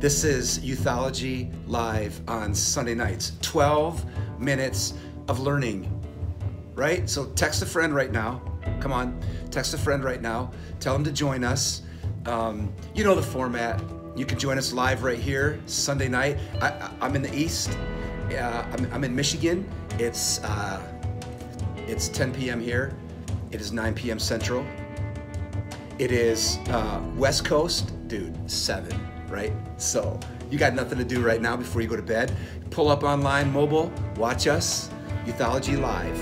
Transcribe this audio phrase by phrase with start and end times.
[0.00, 3.32] This is Youthology Live on Sunday nights.
[3.42, 4.04] 12
[4.38, 4.94] minutes
[5.26, 5.90] of learning,
[6.76, 7.10] right?
[7.10, 8.40] So text a friend right now.
[8.78, 10.52] Come on, text a friend right now.
[10.78, 11.82] Tell them to join us.
[12.26, 13.82] Um, you know the format.
[14.14, 16.38] You can join us live right here Sunday night.
[16.62, 17.76] I, am in the East.
[18.30, 19.68] Uh, I'm, I'm, in Michigan.
[19.98, 20.80] It's uh,
[21.88, 22.60] it's 10 p.m.
[22.60, 22.96] here.
[23.50, 24.20] It is 9 p.m.
[24.20, 24.64] Central.
[25.98, 29.52] It is uh, West Coast, dude, 7, right?
[29.76, 30.18] So
[30.50, 32.34] you got nothing to do right now before you go to bed.
[32.70, 34.90] Pull up online, mobile, watch us,
[35.24, 36.18] Youthology Live.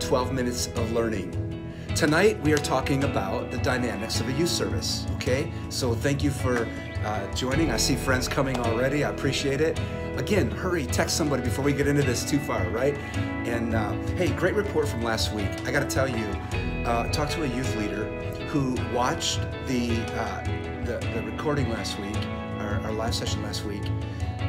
[0.00, 1.40] 12 minutes of learning.
[1.94, 5.52] Tonight we are talking about the dynamics of a youth service, okay?
[5.68, 6.68] So thank you for
[7.04, 7.70] uh, joining.
[7.70, 9.04] I see friends coming already.
[9.04, 9.80] I appreciate it.
[10.16, 12.96] Again, hurry, text somebody before we get into this too far, right?
[13.46, 15.48] And uh, hey, great report from last week.
[15.66, 16.24] I got to tell you,
[16.84, 18.04] uh, talked to a youth leader
[18.48, 20.44] who watched the, uh,
[20.84, 22.16] the, the recording last week,
[22.58, 23.82] our, our, live session last week,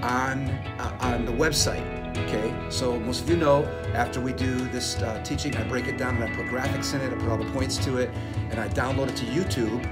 [0.02, 0.50] on
[0.80, 1.84] uh, on the website.
[2.18, 5.98] Okay, so most of you know after we do this uh, teaching, I break it
[5.98, 8.10] down and I put graphics in it, I put all the points to it,
[8.50, 9.86] and I download it to YouTube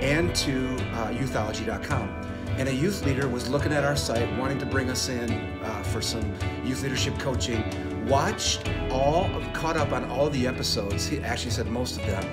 [0.00, 2.08] and to uh, youthology.com.
[2.58, 5.30] And a youth leader was looking at our site, wanting to bring us in
[5.62, 6.32] uh, for some
[6.64, 7.64] youth leadership coaching.
[8.06, 11.06] Watched all, caught up on all the episodes.
[11.06, 12.24] He actually said most of them,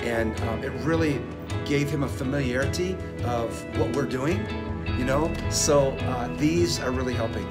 [0.00, 1.20] and um, it really
[1.70, 4.44] gave him a familiarity of what we're doing.
[4.98, 7.48] You know, so uh, these are really helping.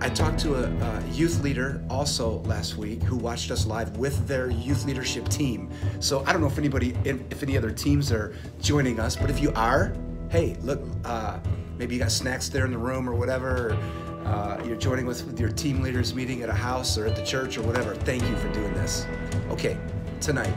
[0.00, 4.26] I talked to a, a, youth leader also last week who watched us live with
[4.26, 5.70] their youth leadership team.
[6.00, 9.38] So I don't know if anybody, if any other teams are joining us, but if
[9.38, 9.94] you are,
[10.30, 11.38] hey, look, uh,
[11.76, 13.76] maybe you got snacks there in the room or whatever.
[14.24, 17.24] Uh, you're joining with, with your team leaders meeting at a house or at the
[17.24, 17.94] church or whatever.
[17.94, 19.06] Thank you for doing this.
[19.50, 19.76] Okay,
[20.20, 20.54] tonight,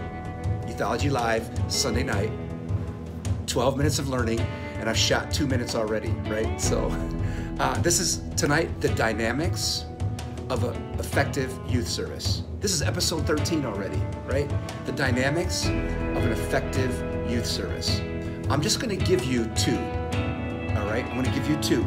[0.66, 2.32] Youthology Live, Sunday night,
[3.48, 4.40] 12 minutes of learning,
[4.80, 6.60] and I've shot two minutes already, right?
[6.60, 6.88] So
[7.60, 9.86] uh, this is tonight the dynamics
[10.50, 12.44] of an effective youth service.
[12.60, 14.52] This is episode 13 already, right?
[14.86, 16.92] The dynamics of an effective
[17.30, 18.00] youth service.
[18.50, 19.78] I'm just going to give you two.
[19.78, 21.84] All right, I'm to give you two.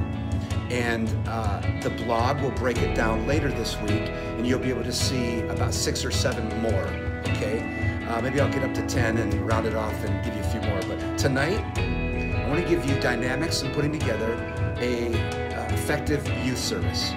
[0.70, 4.84] And uh, the blog will break it down later this week, and you'll be able
[4.84, 6.84] to see about six or seven more.
[7.32, 10.40] Okay, uh, maybe I'll get up to 10 and round it off and give you
[10.40, 10.77] a few more.
[11.18, 14.34] Tonight, I want to give you dynamics in putting together
[14.78, 15.08] a
[15.52, 17.10] uh, effective youth service.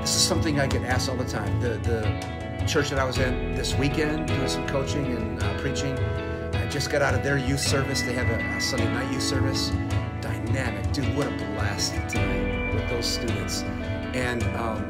[0.00, 1.60] This is something I get asked all the time.
[1.60, 5.98] The the church that I was in this weekend, doing some coaching and uh, preaching
[6.54, 8.02] I just got out of their youth service.
[8.02, 9.70] They have a, a Sunday night youth service.
[10.20, 11.16] Dynamic, dude!
[11.16, 13.62] What a blast tonight with those students.
[14.14, 14.84] And um,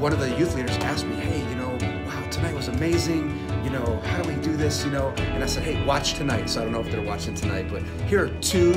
[0.00, 3.49] one of the youth leaders asked me, "Hey, you know, wow, tonight was amazing.
[3.64, 4.84] You know, how do we do this?
[4.84, 7.34] You know?" And I said, "Hey, watch tonight." So I don't know if they're watching
[7.34, 8.72] tonight, but here are two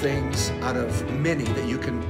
[0.00, 2.02] things out of many that you can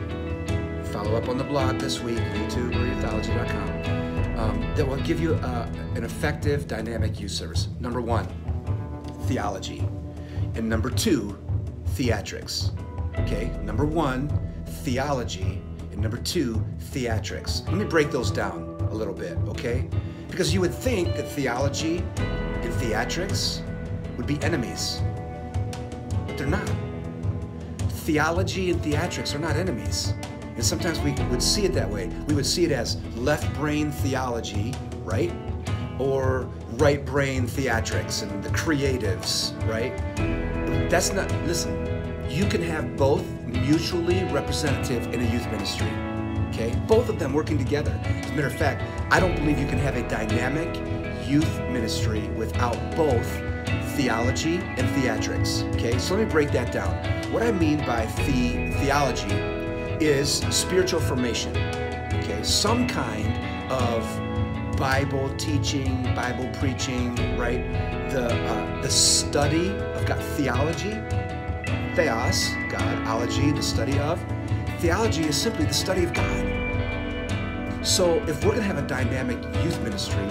[0.84, 5.34] follow up on the blog this week, YouTube or youthology.com, um, that will give you
[5.34, 7.68] uh, an effective dynamic youth service.
[7.80, 8.26] Number one
[9.26, 9.86] theology.
[10.54, 11.36] And number two,
[11.90, 12.70] theatrics.
[13.20, 14.30] Okay, number one,
[14.84, 15.62] theology.
[15.92, 17.66] And number two, theatrics.
[17.66, 19.88] Let me break those down a little bit, okay?
[20.28, 23.62] Because you would think that theology and theatrics
[24.16, 25.00] would be enemies,
[26.26, 26.70] but they're not.
[27.88, 30.14] Theology and theatrics are not enemies.
[30.54, 32.08] And sometimes we would see it that way.
[32.28, 35.32] We would see it as left brain theology, right?
[35.98, 39.96] Or right brain theatrics and the creatives, right?
[40.16, 41.86] But That's not, listen,
[42.30, 45.90] you can have both mutually representative in a youth ministry,
[46.48, 46.74] okay?
[46.86, 47.98] Both of them working together.
[48.04, 50.74] As a matter of fact, I don't believe you can have a dynamic
[51.26, 53.26] youth ministry without both
[53.96, 55.98] theology and theatrics, okay?
[55.98, 56.94] So let me break that down.
[57.32, 59.32] What I mean by the theology
[60.04, 62.42] is spiritual formation, okay?
[62.42, 63.36] Some kind
[63.70, 64.04] of
[64.76, 67.62] Bible teaching, Bible preaching, right?
[68.10, 70.92] The, uh, the study of God, theology,
[71.96, 74.22] theos, God, ology, the study of.
[74.86, 77.84] Theology is simply the study of God.
[77.84, 80.24] So if we're going to have a dynamic youth ministry,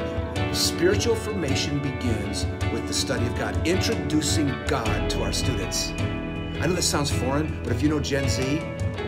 [0.54, 5.90] spiritual formation begins with the study of God, introducing God to our students.
[5.90, 8.62] I know this sounds foreign, but if you know Gen Z,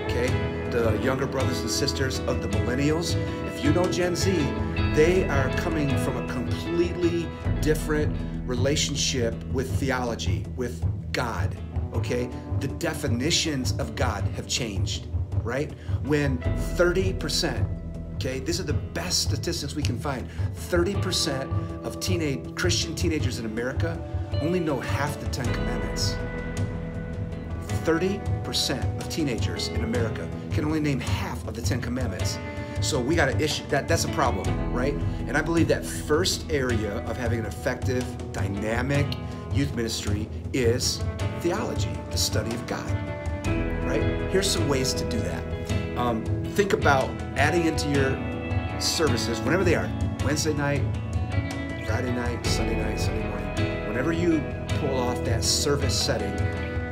[0.03, 0.27] okay,
[0.69, 3.15] the younger brothers and sisters of the millennials,
[3.47, 4.33] if you know Gen Z,
[4.95, 7.25] they are coming from a completely
[7.61, 8.13] different
[8.45, 10.83] relationship with theology, with
[11.13, 11.55] God,
[11.93, 12.29] okay?
[12.59, 15.07] The definitions of God have changed,
[15.47, 15.71] right?
[16.03, 16.37] When
[16.77, 17.65] 30%,
[18.15, 20.27] okay, these are the best statistics we can find
[20.69, 23.97] 30% of teenage Christian teenagers in America
[24.41, 26.15] only know half the Ten Commandments.
[27.85, 32.37] 30% of teenagers in America can only name half of the Ten Commandments.
[32.81, 33.87] So we got to issue that.
[33.87, 34.93] That's a problem, right?
[35.27, 39.07] And I believe that first area of having an effective, dynamic
[39.53, 41.01] youth ministry is
[41.39, 43.16] theology, the study of God?
[44.37, 45.97] Here's some ways to do that.
[45.97, 49.89] Um, think about adding into your services, whenever they are,
[50.23, 50.83] Wednesday night,
[51.87, 54.43] Friday night, Sunday night, Sunday morning, whenever you
[54.79, 56.35] pull off that service setting,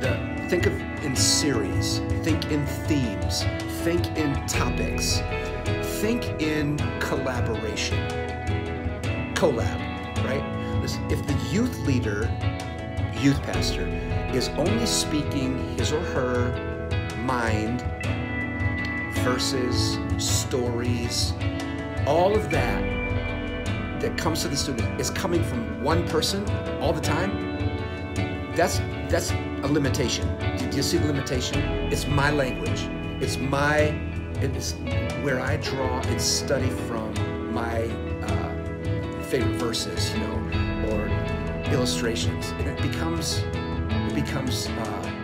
[0.00, 0.72] the, think of
[1.04, 3.44] in series, think in themes,
[3.84, 5.20] think in topics
[6.00, 7.96] think in collaboration.
[9.34, 9.78] Collab,
[10.24, 10.82] right?
[10.82, 12.28] Listen, if the youth leader,
[13.20, 13.86] youth pastor,
[14.34, 16.75] is only speaking his or her
[17.26, 17.82] mind,
[19.24, 21.32] verses, stories,
[22.06, 22.80] all of that
[24.00, 26.48] that comes to the student is coming from one person
[26.80, 27.56] all the time,
[28.54, 28.78] that's
[29.08, 30.26] that's a limitation.
[30.70, 31.60] Do you see the limitation?
[31.92, 32.88] It's my language.
[33.20, 33.94] It's my
[34.40, 34.72] it's
[35.22, 37.12] where I draw and study from
[37.52, 37.84] my
[38.22, 40.36] uh, favorite verses, you know,
[40.90, 41.08] or
[41.72, 45.15] illustrations, and it becomes it becomes uh,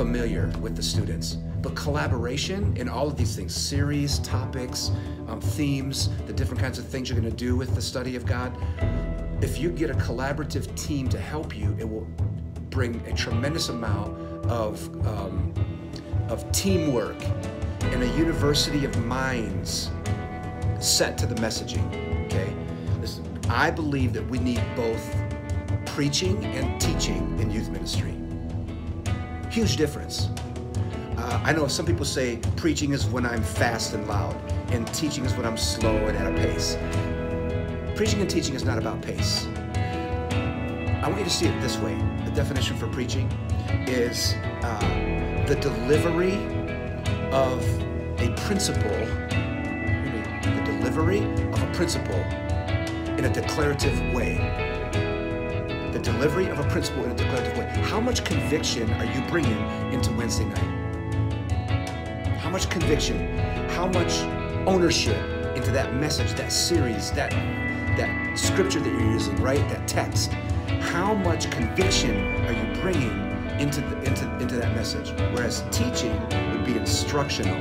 [0.00, 1.34] familiar with the students.
[1.60, 4.92] But collaboration in all of these things, series, topics,
[5.28, 8.24] um, themes, the different kinds of things you're going to do with the study of
[8.24, 8.56] God.
[9.42, 12.08] If you get a collaborative team to help you, it will
[12.70, 14.16] bring a tremendous amount
[14.46, 15.52] of um,
[16.30, 17.22] of teamwork
[17.92, 19.90] and a university of minds
[20.80, 21.84] set to the messaging.
[22.24, 22.54] Okay,
[23.50, 25.14] I believe that we need both
[25.84, 28.19] preaching and teaching in youth ministry.
[29.50, 30.28] Huge difference.
[31.16, 34.36] Uh, I know some people say preaching is when I'm fast and loud,
[34.70, 36.76] and teaching is when I'm slow and at a pace.
[37.96, 39.46] Preaching and teaching is not about pace.
[39.82, 41.96] I want you to see it this way.
[42.24, 43.28] The definition for preaching
[43.88, 46.36] is uh, the delivery
[47.32, 47.60] of
[48.20, 48.88] a principle,
[49.30, 52.20] the delivery of a principle
[53.18, 54.69] in a declarative way.
[56.00, 57.66] The delivery of a principle in a declarative way.
[57.82, 59.60] How much conviction are you bringing
[59.92, 62.38] into Wednesday night?
[62.38, 63.36] How much conviction?
[63.68, 64.20] How much
[64.66, 65.22] ownership
[65.54, 67.32] into that message, that series, that
[67.98, 69.58] that scripture that you're using, right?
[69.68, 70.32] That text.
[70.80, 72.16] How much conviction
[72.46, 73.20] are you bringing
[73.60, 75.10] into the, into into that message?
[75.34, 76.18] Whereas teaching
[76.50, 77.58] would be instructional,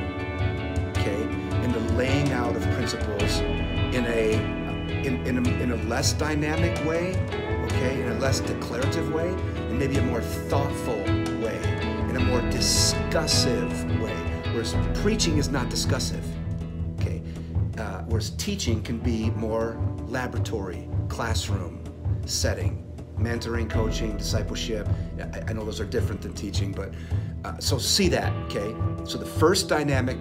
[0.92, 1.24] okay,
[1.62, 4.36] in the laying out of principles in a
[5.06, 7.16] in, in, a, in a less dynamic way,
[7.72, 11.02] okay, in a less declarative way, and maybe a more thoughtful
[11.42, 11.60] way,
[12.10, 14.16] in a more discussive way.
[14.52, 16.24] Whereas preaching is not discussive,
[17.00, 17.22] okay,
[17.78, 19.78] uh, whereas teaching can be more
[20.08, 21.84] laboratory, classroom
[22.26, 22.86] setting,
[23.18, 24.88] mentoring, coaching, discipleship.
[25.20, 26.94] I, I know those are different than teaching, but
[27.46, 28.76] uh, so see that, okay?
[29.06, 30.20] So the first dynamic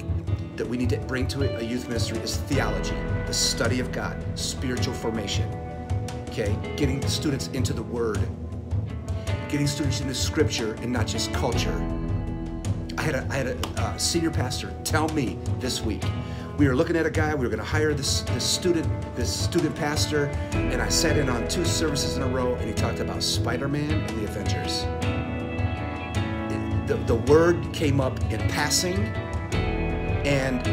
[0.57, 2.97] that we need to bring to a youth ministry is theology,
[3.27, 5.49] the study of God, spiritual formation,
[6.39, 6.77] okay?
[6.77, 8.21] Getting students into the Word,
[9.49, 11.75] getting students into Scripture and not just culture.
[12.97, 16.05] I had a, I had a uh, senior pastor tell me this week
[16.59, 17.33] we were looking at a guy.
[17.37, 21.29] We were going to hire this this student this student pastor, and I sat in
[21.29, 24.83] on two services in a row, and he talked about Spider-Man and the Avengers.
[26.89, 28.97] the, the word came up in passing,
[30.27, 30.67] and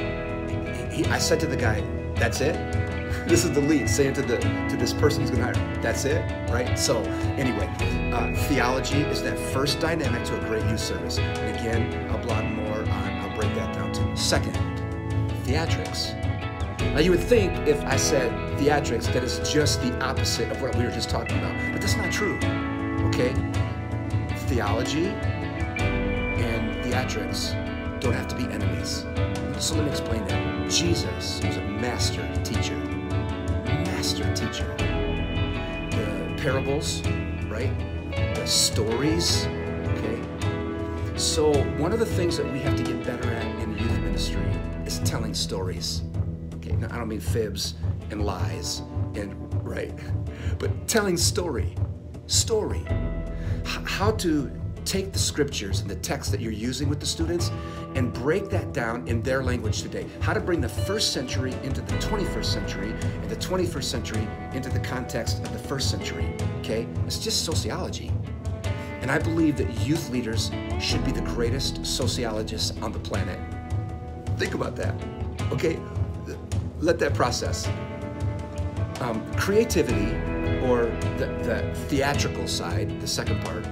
[0.92, 1.82] he, I said to the guy,
[2.16, 2.85] "That's it."
[3.28, 6.06] This is the lead saying to the to this person who's going to hire, "That's
[6.06, 6.78] it," right?
[6.78, 7.02] So
[7.38, 7.68] anyway,
[8.14, 11.18] uh, theology is that first dynamic to a great youth service.
[11.18, 12.88] And again, I'll blog more on.
[12.88, 14.16] I'll break that down too.
[14.16, 14.56] Second
[15.46, 16.14] theatrics.
[16.94, 20.76] Now, you would think if I said theatrics that it's just the opposite of what
[20.76, 22.38] we were just talking about, but that's not true.
[23.08, 23.34] Okay?
[24.48, 27.54] Theology and theatrics
[28.00, 29.06] don't have to be enemies.
[29.60, 30.70] So let me explain that.
[30.70, 32.95] Jesus was a master teacher.
[34.06, 34.72] Master teacher.
[35.90, 37.02] The parables,
[37.48, 37.74] right?
[38.36, 40.22] The stories, okay?
[41.18, 44.46] So, one of the things that we have to get better at in youth ministry
[44.86, 46.04] is telling stories.
[46.58, 47.74] Okay, now I don't mean fibs
[48.12, 48.84] and lies
[49.16, 49.34] and
[49.66, 49.92] right,
[50.60, 51.74] but telling story,
[52.28, 52.86] story.
[53.66, 54.52] H- how to
[54.86, 57.52] take the scriptures and the text that you're using with the students
[57.96, 60.06] and break that down in their language today.
[60.20, 64.70] How to bring the first century into the 21st century and the 21st century into
[64.70, 66.36] the context of the first century.
[66.60, 66.88] Okay?
[67.06, 68.12] It's just sociology.
[69.02, 73.40] And I believe that youth leaders should be the greatest sociologists on the planet.
[74.38, 74.96] Think about that.
[75.52, 75.80] Okay?
[76.80, 77.68] Let that process.
[79.00, 80.16] Um, creativity,
[80.66, 80.86] or
[81.18, 83.66] the, the theatrical side, the second part?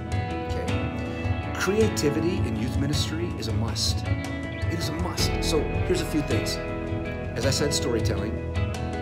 [1.64, 4.06] Creativity in youth ministry is a must.
[4.06, 5.30] It is a must.
[5.42, 6.56] So here's a few things.
[7.38, 8.34] As I said, storytelling,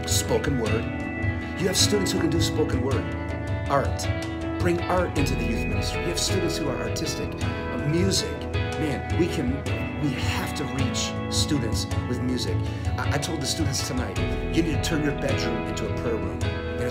[0.06, 0.84] spoken word.
[1.58, 3.02] You have students who can do spoken word,
[3.68, 4.08] art.
[4.60, 6.02] Bring art into the youth ministry.
[6.02, 8.30] You have students who are artistic, uh, music.
[8.78, 9.60] Man, we can,
[10.00, 12.56] we have to reach students with music.
[12.96, 14.16] I, I told the students tonight,
[14.54, 16.38] you need to turn your bedroom into a prayer room.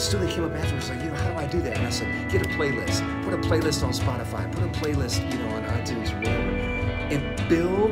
[0.02, 1.78] Student came up and afterwards like, you know, how do I do that?
[1.78, 3.24] And I said, get a playlist.
[3.24, 4.52] Put a playlist on Spotify.
[4.52, 6.50] Put a playlist, you know, on iTunes or whatever.
[7.14, 7.92] And build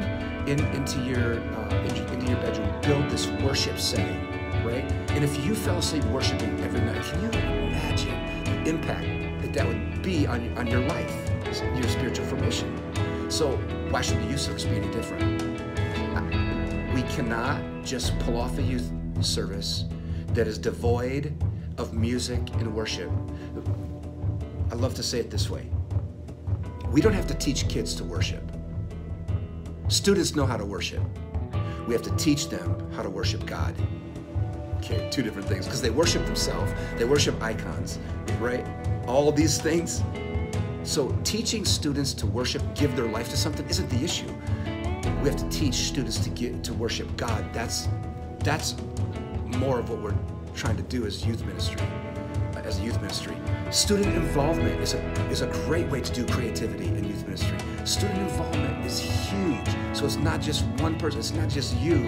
[0.49, 2.81] in, into your uh, into your bedroom.
[2.81, 4.25] Build this worship setting,
[4.65, 4.91] right?
[5.11, 9.67] And if you fell asleep worshiping every night, can you imagine the impact that that
[9.67, 11.13] would be on, on your life,
[11.61, 12.75] your spiritual formation?
[13.29, 13.55] So
[13.91, 15.43] why should the youth service be any different?
[16.91, 19.85] We cannot just pull off a youth service
[20.33, 21.35] that is devoid
[21.79, 23.09] of music and worship.
[24.71, 25.65] I love to say it this way.
[26.91, 28.43] We don't have to teach kids to worship.
[29.87, 31.01] Students know how to worship.
[31.87, 33.73] We have to teach them how to worship God.
[34.77, 37.97] Okay, two different things because they worship themselves, they worship icons,
[38.39, 38.65] right?
[39.07, 40.03] All these things.
[40.83, 44.31] So teaching students to worship, give their life to something isn't the issue.
[45.21, 47.51] We have to teach students to get to worship God.
[47.53, 47.87] That's
[48.39, 48.75] that's
[49.57, 50.15] more of what we're
[50.53, 51.81] trying to do as youth ministry,
[52.55, 53.35] as a youth ministry.
[53.71, 57.57] Student involvement is a is a great way to do creativity in youth ministry.
[57.85, 59.67] Student involvement is huge.
[59.93, 62.07] So it's not just one person, it's not just you,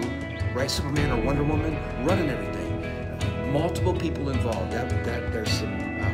[0.54, 0.70] right?
[0.70, 3.52] Superman or Wonder Woman running everything.
[3.52, 4.72] Multiple people involved.
[4.72, 6.06] That, that there's some uh,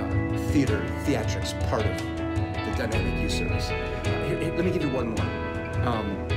[0.00, 3.68] uh, theater, theatrics part of the dynamic youth service.
[3.68, 5.86] Uh, here, here, let me give you one more.
[5.86, 6.28] Um,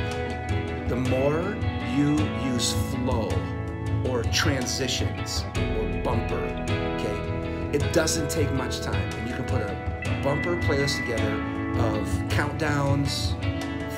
[0.88, 1.56] the more
[1.96, 2.18] you
[2.52, 3.30] use flow
[4.32, 10.56] transitions or bumper, okay, it doesn't take much time, and you can put a bumper
[10.58, 11.34] playlist together
[11.80, 13.36] of countdowns,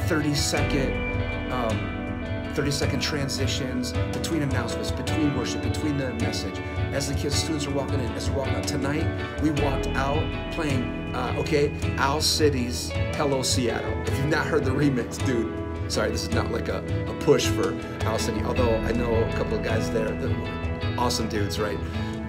[0.07, 6.59] 30 second, um, 30 second transitions between announcements, between worship, between the message.
[6.91, 10.23] As the kids, students are walking in, as we're walking out tonight, we walked out
[10.53, 13.93] playing, uh, okay, Owl City's Hello Seattle.
[14.03, 15.62] If you've not heard the remix, dude,
[15.93, 17.79] sorry, this is not like a, a push for
[18.17, 21.77] City, although I know a couple of guys there, that awesome dudes, right?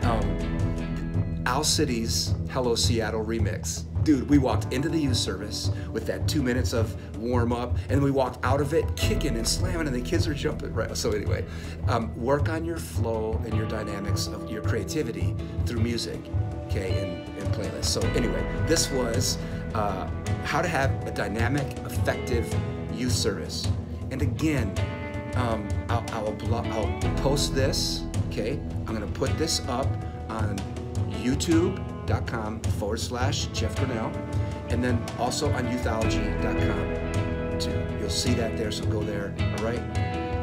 [0.03, 6.43] Um, City's Hello Seattle remix dude, we walked into the youth service with that two
[6.43, 10.01] minutes of warm up, and we walked out of it kicking and slamming, and the
[10.01, 10.75] kids are jumping.
[10.75, 10.95] Right.
[10.95, 11.47] So anyway,
[11.89, 16.21] um, work on your flow and your dynamics of your creativity through music,
[16.67, 17.87] okay, and, and playlists.
[17.87, 19.39] So anyway, this was
[19.73, 20.11] uh,
[20.45, 22.55] how to have a dynamic, effective
[22.95, 23.67] youth service.
[24.11, 24.73] And again,
[25.37, 28.05] um, I'll, I'll, I'll post this.
[28.29, 29.87] Okay, I'm gonna put this up
[30.29, 30.59] on
[31.23, 34.13] YouTube youthology.com forward slash Jeff Grinnell,
[34.69, 37.87] and then also on youthology.com too.
[38.01, 39.35] You'll see that there, so go there.
[39.59, 39.81] All right.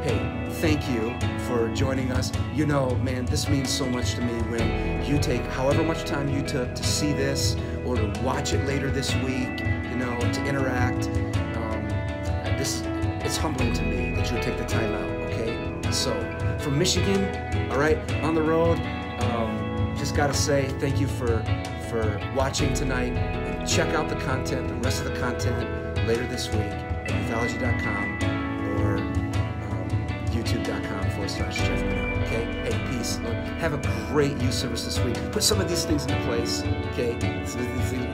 [0.03, 1.13] Hey, thank you
[1.45, 2.31] for joining us.
[2.55, 6.27] You know, man, this means so much to me when you take however much time
[6.29, 7.55] you took to see this
[7.85, 11.07] or to watch it later this week, you know, to interact.
[12.61, 12.83] This
[13.25, 15.91] it's humbling to me that you would take the time out, okay?
[15.91, 16.11] So,
[16.59, 17.25] from Michigan,
[17.71, 18.79] all right, on the road,
[19.23, 21.41] um, just got to say thank you for
[21.89, 23.13] for watching tonight.
[23.13, 28.10] And check out the content, the rest of the content later this week at youthology.com
[33.61, 35.15] Have a great youth service this week.
[35.31, 36.63] Put some of these things into place,
[36.93, 37.13] okay?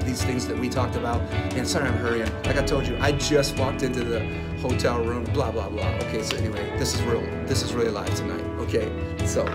[0.04, 1.22] These, things that we talked about.
[1.54, 2.30] And sorry I'm hurrying.
[2.44, 4.20] Like I told you, I just walked into the
[4.60, 5.88] hotel room, blah, blah, blah.
[6.02, 7.22] Okay, so anyway, this is real.
[7.46, 8.92] This is really live tonight, okay?
[9.26, 9.46] So,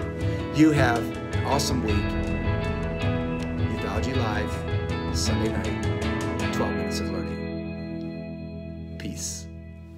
[0.55, 1.03] you have
[1.37, 1.95] an awesome week.
[3.77, 5.92] Youthology Live, Sunday night.